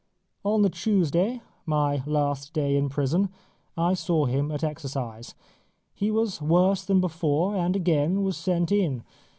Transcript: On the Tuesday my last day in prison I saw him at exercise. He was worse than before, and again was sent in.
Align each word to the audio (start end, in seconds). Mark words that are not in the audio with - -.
On 0.43 0.63
the 0.63 0.69
Tuesday 0.71 1.43
my 1.67 2.01
last 2.07 2.53
day 2.53 2.75
in 2.75 2.89
prison 2.89 3.29
I 3.77 3.93
saw 3.93 4.25
him 4.25 4.51
at 4.51 4.63
exercise. 4.63 5.35
He 5.93 6.09
was 6.09 6.41
worse 6.41 6.83
than 6.83 6.99
before, 6.99 7.55
and 7.55 7.75
again 7.75 8.23
was 8.23 8.35
sent 8.35 8.71
in. 8.71 9.03